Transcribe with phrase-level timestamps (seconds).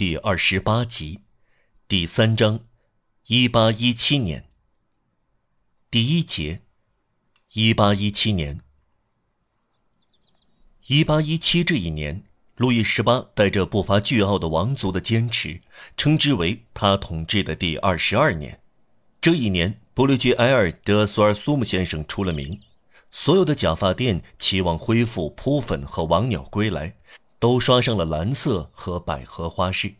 [0.00, 1.20] 第二十八集，
[1.86, 2.60] 第三章，
[3.26, 4.48] 一八一七年。
[5.90, 6.62] 第一节，
[7.52, 8.62] 一八一七年。
[10.86, 12.24] 一八一七这一年，
[12.56, 15.60] 路易十八带着不乏倨傲的王族的坚持，
[15.98, 18.58] 称之为他统治的第二十二年。
[19.20, 22.58] 这一年，伯雷吉埃尔德索尔苏姆先生出了名，
[23.10, 26.96] 所有的假发店期望恢复扑粉和王鸟归来。
[27.40, 29.94] 都刷上了蓝色和百合花饰。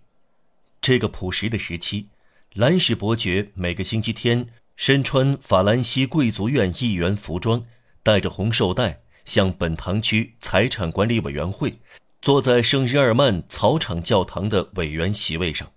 [0.81, 2.07] 这个朴实的时期，
[2.53, 7.65] 兰氏伯爵每个星期天身穿法兰西贵族院议员服装，
[8.03, 11.79] 带着红绶带，向本堂区财产管理委员会
[12.23, 15.73] 坐在圣日耳曼草场教堂的委员席位上。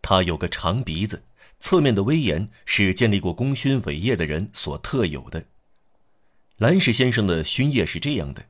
[0.00, 1.24] 他有个长鼻子，
[1.58, 5.44] 侧面的威严是建立过功勋伟业的人所特有的。
[6.58, 8.44] 兰氏先生的勋业是这样的。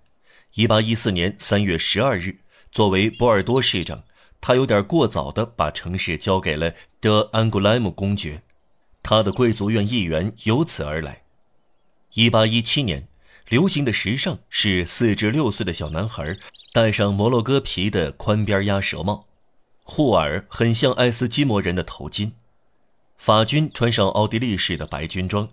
[0.54, 2.38] 一八一四年三月十二日，
[2.72, 4.02] 作为波尔多市长，
[4.41, 8.42] 他有点过早地把城市交给了德安古莱姆公爵，
[9.00, 11.22] 他的贵族院议员由此而来。
[12.14, 13.06] 一八一七年，
[13.48, 16.36] 流行的时尚是四至六岁的小男孩
[16.72, 19.27] 戴上摩洛哥皮的宽边鸭舌帽，
[19.84, 22.32] 护耳很像爱斯基摩人的头巾。
[23.16, 25.48] 法军穿上奥地利式的白军装，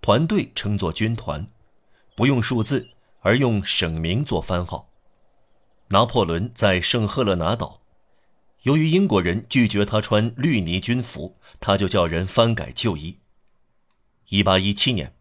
[0.00, 1.44] 团队称作军团，
[2.14, 2.90] 不用数字。
[3.20, 4.90] 而用省名做番号。
[5.88, 7.80] 拿破仑在圣赫勒拿岛，
[8.62, 13.18] 由于英国人拒绝他穿绿泥军服，他就叫人翻改旧衣。
[14.28, 15.14] 一八一七年，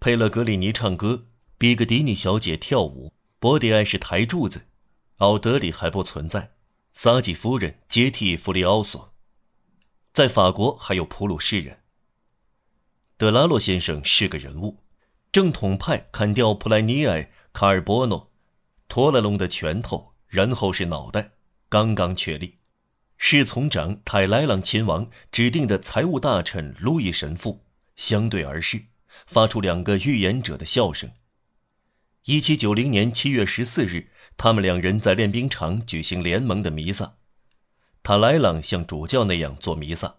[0.00, 1.26] 佩勒格里尼唱歌，
[1.58, 4.66] 比格迪尼小姐跳舞，博迪埃是台柱子，
[5.18, 6.52] 奥德里还不存在，
[6.92, 9.12] 撒吉夫人接替弗里奥索。
[10.14, 11.80] 在法国还有普鲁士人。
[13.18, 14.78] 德拉洛先生是个人物，
[15.36, 17.30] 正统派砍掉普莱尼埃。
[17.52, 18.32] 卡尔波诺，
[18.88, 21.32] 托勒隆的拳头，然后是脑袋，
[21.68, 22.56] 刚刚确立。
[23.18, 28.84] 侍从长泰莱朗亲王指定的财务大臣路易神父相对而视，
[29.26, 31.10] 发出两个预言者的笑声。
[32.24, 34.08] 一七九零年七月十四日，
[34.38, 37.16] 他们两人在练兵场举行联盟的弥撒。
[38.02, 40.14] 塔莱朗像主教那样做弥撒，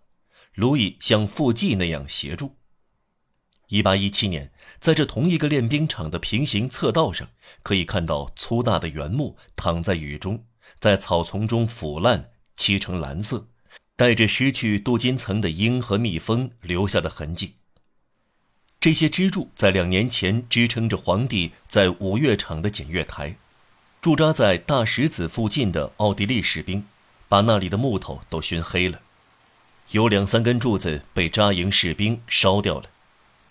[0.54, 2.58] 路易像副祭那样协助。
[3.70, 7.28] 一八一七年，在这同一个练兵场的平行侧道上，
[7.64, 10.46] 可以看到粗大的原木躺在雨中，
[10.80, 13.48] 在草丛中腐烂，漆成蓝色，
[13.98, 17.56] 带着失去镀金层的鹰和蜜蜂留下的痕迹。
[18.80, 23.36] 这些支柱在两年前支撑着皇帝在五月场的检阅台。
[24.00, 26.86] 驻扎在大石子附近的奥地利士兵，
[27.28, 29.02] 把那里的木头都熏黑了，
[29.92, 32.90] 有两三根柱子被扎营士兵烧掉了。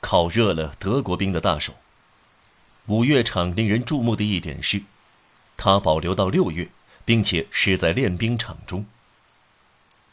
[0.00, 1.74] 烤热了德国兵的大手。
[2.86, 4.82] 五月场令人注目的一点是，
[5.56, 6.68] 它保留到六月，
[7.04, 8.86] 并且是在练兵场中。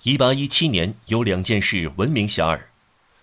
[0.03, 2.61] 一八一七年有两件事闻名遐迩：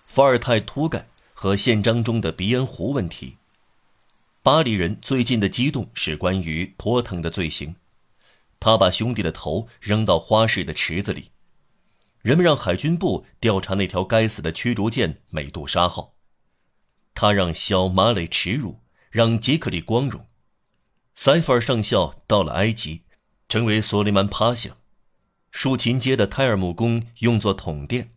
[0.06, 3.36] 伏尔泰突盖和宪章中的鼻烟壶问题。
[4.42, 7.74] 巴黎人最近的激动是关于托腾的罪行，
[8.58, 11.30] 他把兄弟的头扔到花市的池子里。
[12.22, 16.12] 人们让海军部调查那条该死的驱逐舰美杜莎号。
[17.14, 20.26] 他让小马磊耻辱，让杰克里光荣。
[21.14, 23.02] 塞弗尔上校到了埃及，
[23.48, 24.76] 成为索利曼帕夏。
[25.50, 28.14] 竖琴街的泰尔姆宫用作统殿，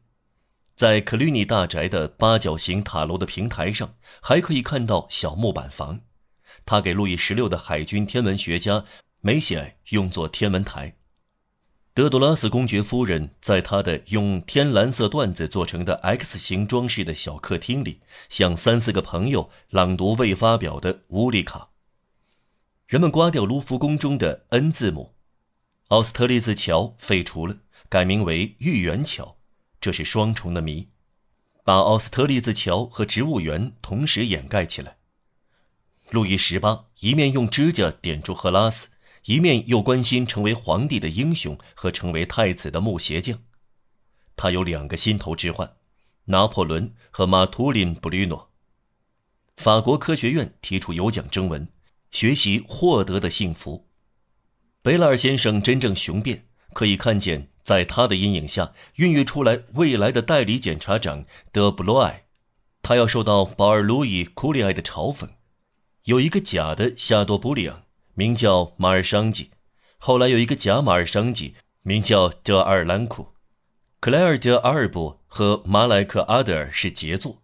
[0.76, 6.02] 在克吕尼大宅的八角形塔楼的平台上，还可以看到小木板房。
[6.66, 8.86] 他给路易十六的海军天文学家
[9.20, 10.96] 梅西埃用作天文台。
[11.96, 18.00] 德多拉斯公爵夫人在她的用天蓝色缎子做成的 X 型装饰的小客厅里，
[18.30, 21.60] 向三四个朋友朗读未发表的《乌里卡》。
[22.88, 25.14] 人们刮掉卢浮宫中的 N 字母，
[25.90, 27.58] 奥斯特利兹桥废除了，
[27.90, 29.38] 改名为御园桥，
[29.80, 30.90] 这是双重的谜，
[31.64, 34.98] 把奥斯特利兹桥和植物园同时掩盖起来。
[36.10, 38.93] 路易十八一面用指甲点住赫拉斯。
[39.26, 43.40] 一面又关心成为皇帝的英雄和成为太子的木鞋匠，
[44.36, 45.78] 他有两个心头之患：
[46.26, 48.52] 拿破仑和马图林布吕诺。
[49.56, 51.68] 法国科学院提出有奖征文，
[52.12, 53.88] 学习获得的幸福。
[54.82, 62.26] 贝拉尔先生真正雄辩，可以看见在他的阴影下孕育出来未来的代理检察长德布罗埃。
[62.82, 65.30] 他要受到保尔路易库里埃的嘲讽，
[66.04, 67.83] 有一个假的夏多布里昂。
[68.16, 69.52] 名叫马尔商吉，
[69.98, 73.30] 后来有一个假马尔商吉，名叫德阿尔兰库。
[74.00, 77.42] 克莱尔德阿尔布和马莱克阿德尔是杰作。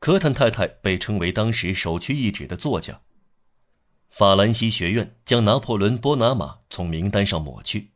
[0.00, 3.00] 科坦太太被称为当时首屈一指的作家。
[4.10, 7.90] 法兰西学院将拿破仑波拿马从名单上抹去。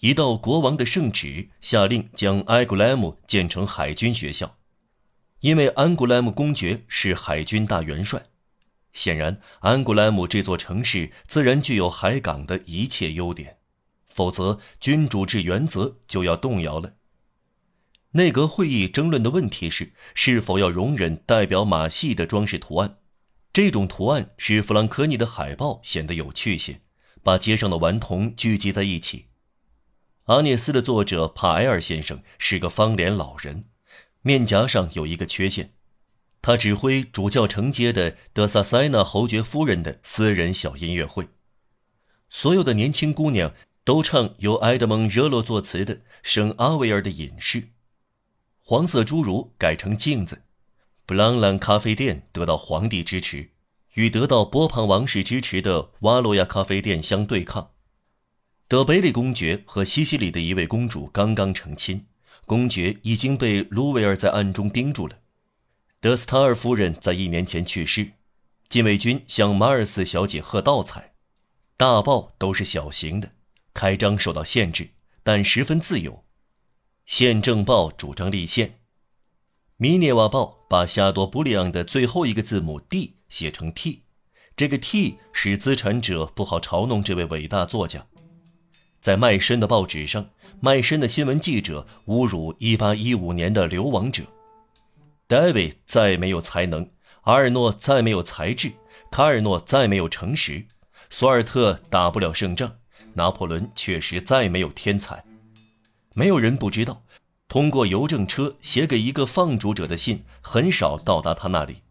[0.00, 4.56] 一道国王的圣旨，下令将埃古莱姆建成海军学校，
[5.40, 8.26] 因为安古莱姆公爵是海军大元帅。
[8.92, 13.58] 显然，安古莱姆这座城市自然具有海港的一切优点，
[14.06, 16.94] 否则君主制原则就要动摇了。
[18.12, 22.98] 内阁会议争论的问题是，是否要容忍代表马戏的装饰图案。
[23.52, 26.80] 这种图案使弗兰科尼的海报显得有趣些，
[27.22, 29.26] 把街上的顽童聚集在一起。
[30.24, 33.66] 阿涅斯的作者帕埃尔先生是个方脸老人，
[34.22, 35.74] 面颊上有一个缺陷。
[36.40, 41.28] 他指挥主教承接的德萨塞纳侯爵夫人的私人小音乐会，
[42.30, 43.52] 所有的年轻姑娘
[43.84, 47.60] 都唱由埃德蒙·热洛作词的《圣阿维尔的隐士》。
[48.60, 50.42] 黄色侏儒改成镜子，
[51.06, 53.50] 布朗兰咖啡店得到皇帝支持，
[53.94, 57.72] 与得到波旁王室支持的瓦罗亚咖啡店相对抗。
[58.68, 62.06] 德贝利公爵和西西里的一位公主刚刚成亲，
[62.44, 65.16] 公爵已经被卢维尔在暗中盯住了。
[66.00, 68.12] 德斯塔尔夫人在一年前去世，
[68.68, 71.14] 禁卫军向马尔斯小姐贺道彩。
[71.76, 73.32] 大报都是小型的，
[73.74, 74.90] 开张受到限制，
[75.24, 76.24] 但十分自由。
[77.04, 78.78] 宪政报主张立宪。
[79.76, 84.04] 米涅瓦报把夏多布里昂的最后一个字母 D 写成 T，
[84.56, 88.06] 这个 T 使资产者不好嘲弄这位伟大作家。
[89.00, 90.30] 在卖身的报纸上，
[90.60, 94.22] 卖身的新闻记者侮辱1815年的流亡者。
[95.28, 96.90] 戴维再没有才能，
[97.24, 98.72] 阿尔诺再没有才智，
[99.10, 100.64] 卡尔诺再没有诚实，
[101.10, 102.78] 索尔特打不了胜仗，
[103.12, 105.22] 拿破仑确实再没有天才。
[106.14, 107.02] 没有人不知道，
[107.46, 111.82] 通过邮政车写给一个放逐者的信很少到达他那里。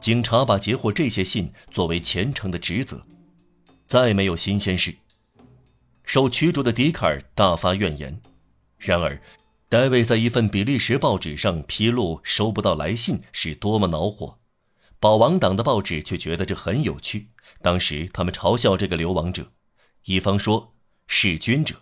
[0.00, 3.00] 警察把截获这些信作为虔诚的职责。
[3.86, 4.92] 再没有新鲜事。
[6.02, 8.20] 受驱逐的笛卡尔大发怨言，
[8.76, 9.22] 然而，
[9.72, 14.38] 戴维在一份比利时报纸上披露收不到来信是多么恼火。
[15.00, 17.28] 保王党的报纸却觉得这很有趣。
[17.62, 19.50] 当时他们嘲笑这个流亡者，
[20.04, 20.74] 一方说
[21.06, 21.76] 弑君者，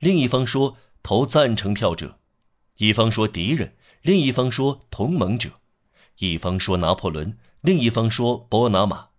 [0.00, 2.18] 另一方说投赞成票者，
[2.78, 5.60] 一方说敌人，另一方说同盟者，
[6.18, 9.10] 一方说拿破仑，另一方说波拿马，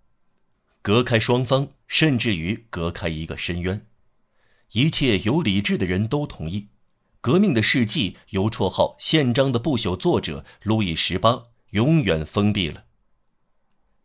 [0.81, 3.81] 隔开双方，甚至于隔开一个深渊。
[4.73, 6.67] 一切有理智的人都同意，
[7.21, 12.85] 革命的事迹由绰号“宪章”的不朽作者路易十八永远封闭了。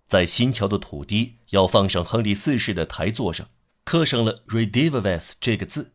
[0.07, 3.49] 在新桥的土地要放上亨利四世的台座上，
[3.85, 5.95] 刻上了 “Redivives” 这个字。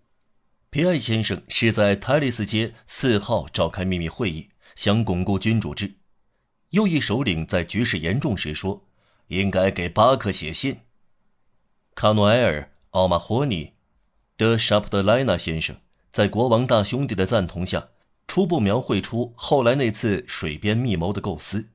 [0.70, 5.96] 皮埃先生是在泰利斯街四号召开秘密会议，想巩固君主制。
[6.70, 8.88] 右翼首领在局势严重时说
[9.28, 10.82] ：“应该给巴克写信。”
[11.96, 13.74] 卡诺埃尔、奥马霍尼。
[14.38, 15.76] 德沙普德莱纳先生
[16.12, 17.90] 在国王大兄弟的赞同下，
[18.28, 21.70] 初步描绘出后来那次水边密谋的构思。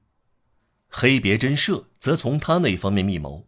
[0.89, 3.47] 黑别针社则从他那方面密谋。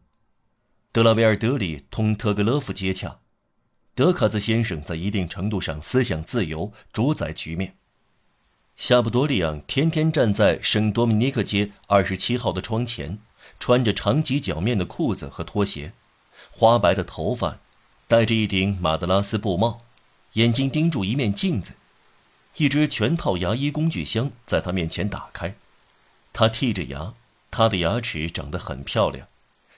[0.93, 3.19] 德拉维尔德里同特格勒夫接洽。
[3.95, 7.77] 德卡兹先生在一定程度上思想自由，主宰局面。
[8.77, 13.19] 夏布多利昂天天站在圣多米尼克街二十七号的窗前，
[13.59, 15.95] 穿着长及脚面的裤子和拖鞋，
[16.51, 17.59] 花白的头发。
[18.09, 19.79] 戴着一顶马德拉斯布帽，
[20.37, 21.73] 眼睛盯住一面镜子，
[22.59, 25.57] 一只全套牙医工具箱在他面前打开。
[26.35, 27.15] 他剔着牙，
[27.51, 29.27] 他的牙齿长得很漂亮。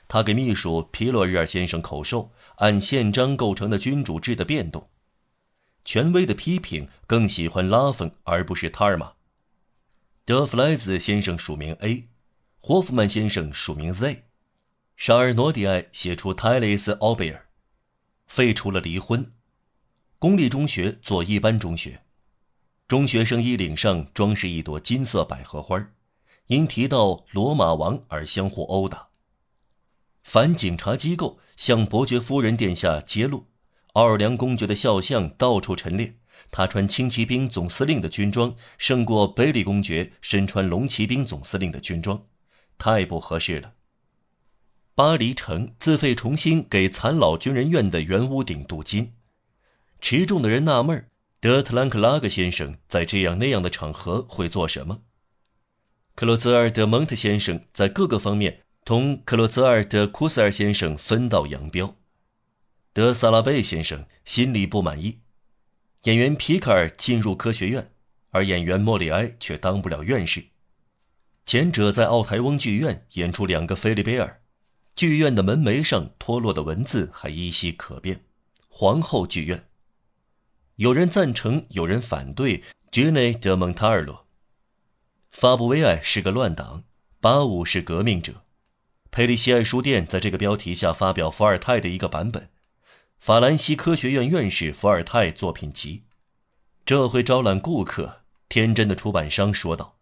[0.08, 4.88] 他给秘书皮洛日尔先生口授按宪章构成的君主制的变动。
[5.84, 9.12] 权威的批评更喜欢拉芬而不是塔尔玛。
[10.24, 12.08] 德弗莱兹先生署名 A，
[12.58, 14.24] 霍夫曼先生署名 Z，
[14.96, 17.46] 沙尔诺迪埃写出泰雷斯奥贝尔。
[18.26, 19.32] 废除了离婚，
[20.20, 22.02] 公立中学做一般中学，
[22.88, 25.92] 中学生衣领上装饰一朵金色百合花，
[26.48, 29.10] 因提到罗马王而相互殴打。
[30.24, 33.46] 反警察机构向伯爵夫人殿下揭露，
[33.92, 36.16] 奥尔良公爵的肖像到处陈列，
[36.50, 42.26] 他穿轻骑兵总司令的军装胜过贝利公爵身穿龙骑兵总司令的军装，
[42.76, 43.74] 太不合适了。
[44.96, 49.12] 巴黎城自费重新给残老军人院的原屋顶镀金，
[50.00, 51.08] 持重的人纳闷：
[51.40, 55.02] 德特兰克拉格先生在这样那样的场合会做什么？
[56.14, 61.96] 克洛泽尔德蒙特先生在各个方面同克洛泽尔德库塞尔先生分道扬镳。
[62.92, 65.20] 德萨拉贝先生心里不满意，
[66.04, 67.92] 演员皮卡尔进入科学院，
[68.30, 70.44] 而演员莫里埃却当不了院士。
[71.44, 74.42] 前者在奥台翁剧院演出两个菲利贝尔。
[74.96, 78.24] 剧院的门楣上脱落的文字还依稀可辨。
[78.68, 79.67] 皇后剧院。
[80.78, 82.62] 有人赞成，有人反对。
[82.92, 84.26] 吉内德蒙塔尔洛，
[85.28, 86.84] 法布维埃是个乱党，
[87.20, 88.44] 巴武是革命者。
[89.10, 92.48] 佩利西埃书店在这个标题下发表伏尔泰的一个版本，
[93.18, 96.04] 法兰西科学院院士伏尔泰作品集。
[96.86, 98.22] 这会招揽顾客。
[98.48, 99.98] 天真的出版商说道：“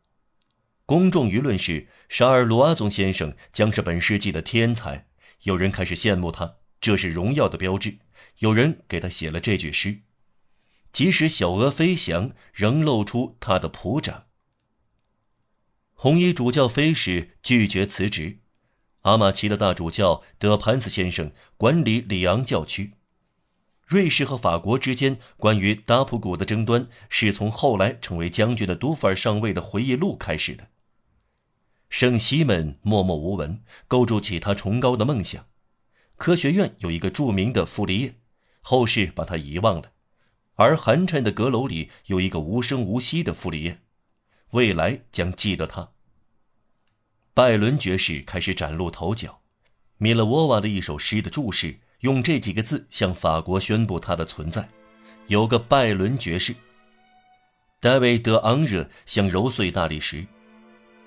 [0.84, 5.06] 公众舆论是沙尔·鲁阿宗先生将是本世纪的天才。
[5.44, 7.96] 有人开始羡慕他，这是荣耀的标志。
[8.40, 10.02] 有人给他写了这句诗。”
[10.96, 14.28] 即使小鹅飞翔，仍露出它的蹼掌。
[15.92, 18.38] 红衣主教飞使拒绝辞职，
[19.02, 22.94] 阿马奇的大主教德潘斯先生管理里昂教区。
[23.84, 30.68] 瑞士和法国之间关于达普谷的争端，是从后来成为将军的杜弗尔上尉的回忆录开始的。
[31.90, 35.44] 圣西门默默无闻，构筑起他崇高的梦想。
[36.16, 38.14] 科学院有一个著名的傅立叶，
[38.62, 39.92] 后世把他遗忘了。
[40.56, 43.78] 而寒碜的阁楼里有一个无声无息的傅里叶，
[44.50, 45.90] 未来将记得他。
[47.34, 49.40] 拜伦爵士开始崭露头角，
[49.98, 54.66] 米勒沃瓦的一首诗的注释用这几个字向法国宣布他的存在：
[55.26, 56.54] 有个拜伦爵士。
[57.78, 60.26] 戴维·德昂热想揉碎大理石。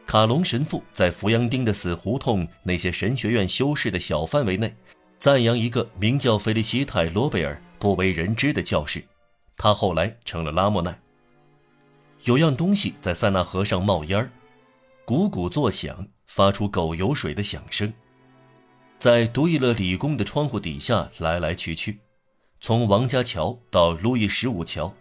[0.05, 4.75] 卡隆神父在福阳町的死胡同那些神学院修士的小范围内，
[5.17, 9.03] 赞扬一个名叫菲利西泰·罗贝尔不为人知的教士。
[9.59, 10.97] 他后来成了拉莫奈。
[12.23, 14.31] 有样东西在塞纳河上冒烟儿，
[15.03, 17.93] 鼓鼓作响，发出狗油水的响声，
[18.97, 21.99] 在独伊勒理工的窗户底下来来去去，
[22.61, 24.93] 从王家桥到路易十五桥。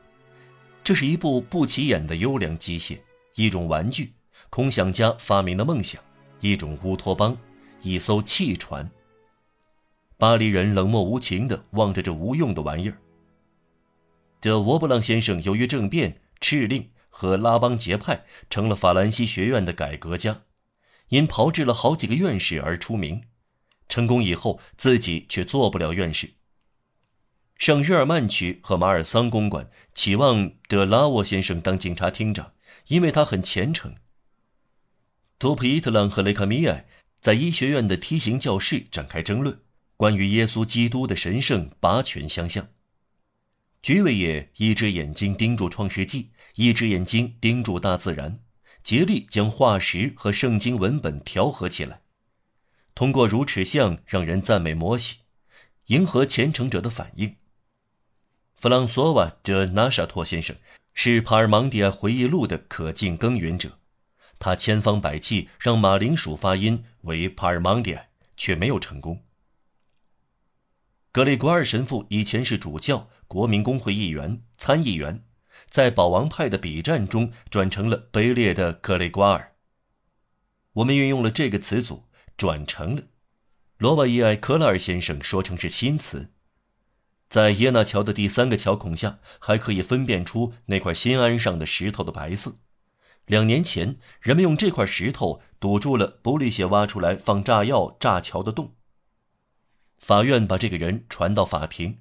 [0.83, 2.99] 这是一部不起眼的优良机械，
[3.37, 4.13] 一种玩具，
[4.51, 6.03] 空想家发明的梦想，
[6.41, 7.37] 一种乌托邦，
[7.83, 8.91] 一艘汽船。
[10.17, 12.99] 巴黎人冷漠无情地望着这无用的玩意儿。
[14.41, 20.43] 德沃布朗先生由于政变、敕令和拉帮结派，成了法兰西学院的改革家，
[21.09, 23.23] 因炮制了好几个院士而出名。
[23.89, 26.35] 成功以后，自己却做不了院士。
[27.57, 32.53] 上日耳曼区和马尔桑公馆，期望德拉沃先生当警察厅长，
[32.87, 33.97] 因为他很虔诚。
[35.41, 36.87] 图普伊特朗和雷卡米埃
[37.19, 39.61] 在医学院的梯形教室展开争论，
[39.97, 42.69] 关于耶稣基督的神圣拔权相向。
[43.81, 46.25] 居维也一只眼睛盯住《创世纪》，
[46.57, 48.41] 一只眼睛盯住大自然，
[48.83, 52.03] 竭力将化石和圣经文本调和起来，
[52.95, 55.21] 通过如齿像让人赞美摩西，
[55.87, 57.37] 迎合虔诚者的反应。
[58.57, 60.57] 弗朗索瓦·德·纳沙托先生
[60.93, 63.79] 是帕尔芒蒂埃回忆录的可敬耕耘者，
[64.41, 69.23] 他千方百计让马铃薯发音为帕尔芒蒂埃，却没有成功。
[71.13, 73.09] 格雷戈尔神父以前是主教。
[73.29, 75.23] 国民工会议员、参议员，
[75.69, 79.55] 在保王派的比战中转成了卑劣的格雷瓜尔。
[80.73, 82.09] 我们运用了这个词组
[82.39, 83.03] “转成了”。
[83.77, 86.33] 罗瓦伊埃·克拉尔先生说成是新词。
[87.29, 92.57] 在耶纳桥的第三个桥孔下，还可以分辨出那块新安上的石头的白色。
[93.27, 98.75] 两年前，人们用这块石头堵住了布利谢挖出来放炸药炸桥的洞。
[99.99, 101.99] 法院把这个人传到法庭。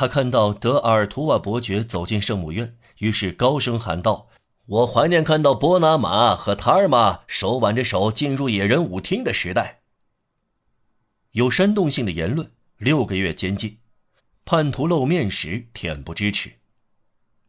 [0.00, 4.28] 他看到德尔图瓦伯爵走进圣母院，于是高声喊道
[4.64, 9.82] ：“我怀念看到波拿马和塔尔玛手挽着手进入野人舞厅的时代。”
[11.32, 13.72] 有煽动性的言论，六个月监禁；
[14.46, 16.52] 叛徒露面时，恬不知耻。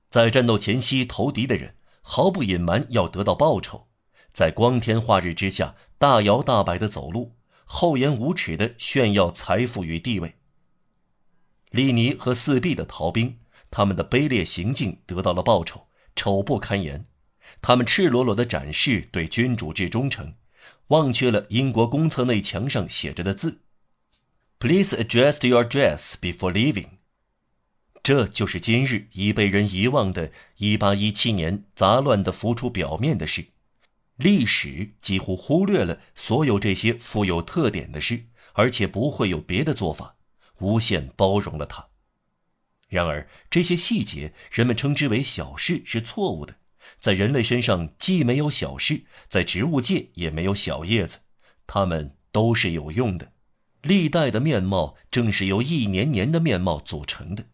[0.09, 3.87] 在战斗前夕投敌的人，毫不隐瞒要得到报酬；
[4.33, 7.31] 在光天化日之下大摇大摆地走路，
[7.63, 10.35] 厚颜无耻地炫耀财富与地位。
[11.71, 17.05] 利尼和四壁的逃兵，他们的卑劣行径得到了报酬，丑不堪言。
[17.61, 20.35] 他们赤裸裸地展示对君主制忠诚，
[20.87, 23.61] 忘却了英国公厕内墙上写着的字
[24.59, 26.87] ：“Please adjust your dress before leaving。”
[28.03, 33.45] 这就是今日已被人遗忘的1817年杂乱地浮出表面的事。
[34.17, 40.17] 历史几乎忽略了所有这些富有特点的事，而且不会有别的做法。
[40.61, 41.87] 无限包容了他。
[42.87, 46.57] 然而，这些细节人们称之为小事是错误的。
[46.99, 51.19] 在人类身上，既没有小事，在植物界也没有小叶子，
[51.65, 53.31] 它们都是有用的。
[53.81, 57.45] 历代的面貌正是由一年年的面貌组成的。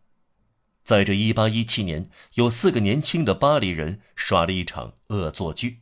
[0.84, 5.82] 在这1817年，有四个年轻的巴黎人耍了一场恶作剧。